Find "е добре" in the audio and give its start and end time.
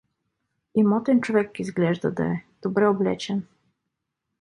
2.25-2.87